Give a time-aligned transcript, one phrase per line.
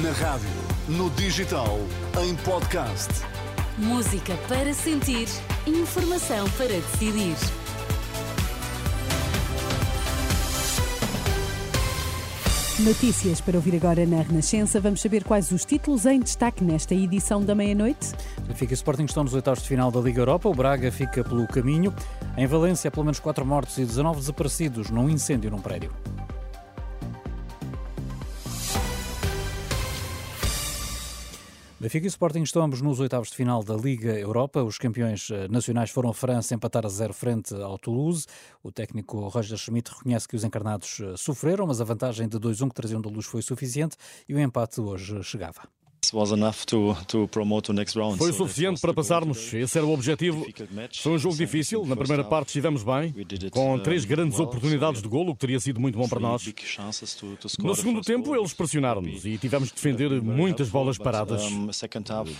[0.00, 0.48] Na rádio,
[0.88, 1.78] no digital,
[2.24, 3.10] em podcast.
[3.76, 5.28] Música para sentir,
[5.66, 7.36] informação para decidir.
[12.78, 14.80] Notícias para ouvir agora na Renascença.
[14.80, 18.14] Vamos saber quais os títulos em destaque nesta edição da meia-noite.
[18.48, 20.48] Benfica e Sporting estão nos oitavos de final da Liga Europa.
[20.48, 21.94] O Braga fica pelo caminho.
[22.34, 25.92] Em Valência, pelo menos 4 mortos e 19 desaparecidos num incêndio num prédio.
[31.82, 34.62] Benfica e Sporting estão ambos nos oitavos de final da Liga Europa.
[34.62, 38.24] Os campeões eh, nacionais foram a França empatar a zero frente ao Toulouse.
[38.62, 42.68] O técnico Roger Schmidt reconhece que os encarnados eh, sofreram, mas a vantagem de 2-1
[42.68, 43.96] que traziam da luz foi suficiente
[44.28, 45.62] e o empate hoje chegava.
[48.18, 50.46] Foi o suficiente para passarmos, esse era o objetivo.
[51.02, 53.14] Foi um jogo difícil, na primeira parte estivemos bem,
[53.50, 56.42] com três grandes oportunidades de golo, o que teria sido muito bom para nós.
[57.58, 61.42] No segundo tempo, eles pressionaram-nos e tivemos que defender muitas bolas paradas.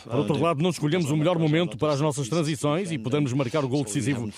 [0.04, 3.64] Por outro lado, não escolhemos o melhor momento para as nossas transições e pudemos marcar
[3.64, 4.30] o gol decisivo.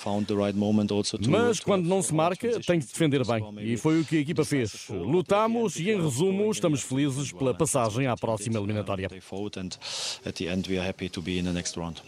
[1.28, 3.44] Mas quando não se marca, tem que defender bem.
[3.60, 4.88] E foi o que a equipa fez.
[4.90, 9.70] Lutamos e, em resumo, estamos felizes pela passagem à próxima eliminatória fought and
[10.24, 12.02] at the end we are happy to be in the next round.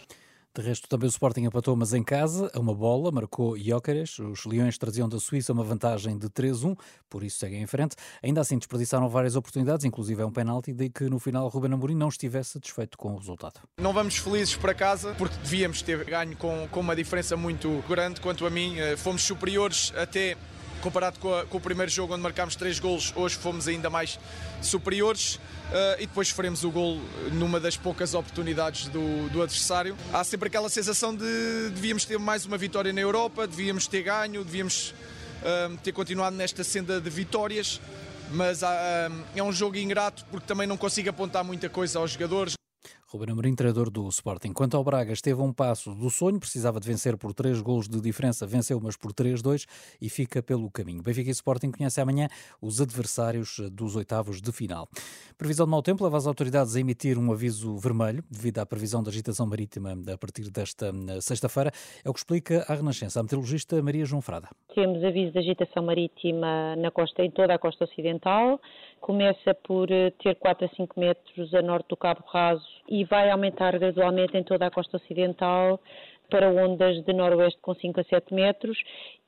[0.57, 4.17] De resto, também o Sporting empatou, mas em casa, a uma bola, marcou Jóqueres.
[4.17, 6.75] Os Leões traziam da Suíça uma vantagem de 3-1,
[7.07, 7.95] por isso seguem em frente.
[8.23, 11.93] Ainda assim, desperdiçaram várias oportunidades, inclusive é um penalti, de que no final Ruben Amorim
[11.93, 13.59] não estivesse satisfeito com o resultado.
[13.79, 18.19] Não vamos felizes para casa, porque devíamos ter ganho com, com uma diferença muito grande.
[18.19, 20.35] Quanto a mim, eh, fomos superiores até
[20.81, 24.19] comparado com, a, com, o primeiro jogo onde marcámos três golos, hoje fomos ainda mais
[24.61, 26.99] superiores uh, e depois sofremos o gol
[27.33, 29.95] numa das poucas oportunidades do, do, adversário.
[30.13, 34.43] Há sempre aquela sensação de devíamos ter mais uma vitória na Europa, devíamos ter ganho,
[34.43, 34.93] devíamos
[35.41, 37.81] uh, ter continuado nesta senda de vitórias,
[38.31, 38.65] mas uh,
[39.35, 42.57] é um jogo ingrato porque também não consigo apontar muita coisa aos jogadores.
[43.09, 44.51] Ruben Amorim, treinador do Sporting.
[44.51, 47.87] Quanto ao Braga, esteve a um passo do sonho, precisava de vencer por três golos
[47.87, 49.65] de diferença, venceu, mas por 3-2
[50.01, 51.01] e fica pelo caminho.
[51.01, 52.27] Benfica e Sporting conhecem amanhã
[52.61, 54.89] os adversários dos oitavos de final.
[55.37, 59.01] Previsão de mau tempo leva as autoridades a emitir um aviso vermelho devido à previsão
[59.01, 61.71] de agitação marítima a partir desta sexta-feira.
[62.03, 64.49] É o que explica a Renascença, a meteorologista Maria João Frada.
[64.75, 68.59] Temos aviso de agitação marítima na costa, em toda a costa ocidental.
[68.99, 73.29] Começa por eh, ter 4 a 5 metros a norte do Cabo Raso e vai
[73.29, 75.79] aumentar gradualmente em toda a costa ocidental
[76.29, 78.77] para ondas de noroeste com 5 a 7 metros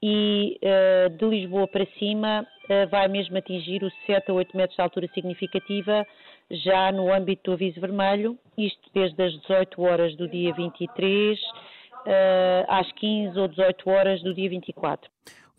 [0.02, 4.76] e uh, de Lisboa para cima uh, vai mesmo atingir os 7 a 8 metros
[4.76, 6.06] de altura significativa
[6.52, 11.46] já no âmbito do aviso vermelho, isto desde as 18 horas do dia 23 uh,
[12.68, 15.10] às 15 ou 18 horas do dia 24.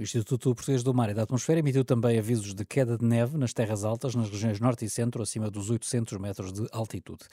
[0.01, 3.37] O Instituto Português do Mar e da Atmosfera emitiu também avisos de queda de neve
[3.37, 7.27] nas terras altas, nas regiões norte e centro, acima dos 800 metros de altitude.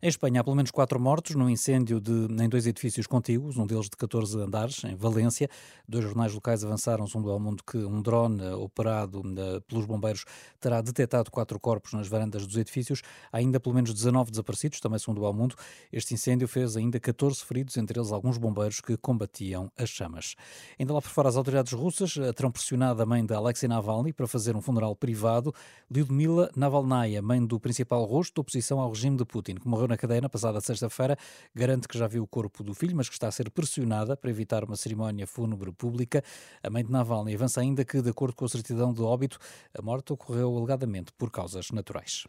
[0.00, 3.66] Em Espanha, há pelo menos quatro mortos num incêndio de, em dois edifícios contíguos, um
[3.66, 5.48] deles de 14 andares, em Valência.
[5.88, 10.24] Dois jornais locais avançaram, segundo ao mundo, que um drone operado uh, pelos bombeiros
[10.60, 13.02] terá detectado quatro corpos nas varandas dos edifícios.
[13.32, 15.56] Há ainda pelo menos 19 desaparecidos, também segundo ao mundo.
[15.92, 20.34] Este incêndio fez ainda 14 feridos, entre eles alguns bombeiros que combatiam as chamas.
[20.78, 24.26] Ainda lá por fora, as autoridades russas terão pressionado a mãe de Alexei Navalny para
[24.26, 25.54] fazer um funeral privado.
[25.90, 29.96] Lyudmila Navalnaya, mãe do principal rosto da oposição ao regime de Putin, que morreu na
[29.96, 31.16] cadeia na passada sexta-feira,
[31.54, 34.30] garante que já viu o corpo do filho, mas que está a ser pressionada para
[34.30, 36.22] evitar uma cerimónia fúnebre pública.
[36.62, 39.38] A mãe de Navalny avança ainda que, de acordo com a certidão de óbito,
[39.76, 42.26] a morte ocorreu alegadamente por causas naturais.